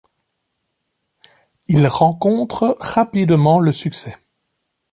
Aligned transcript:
Il 1.67 1.85
rencontre 1.85 2.75
rapidement 2.79 3.59
le 3.59 3.71
succès. 3.71 4.17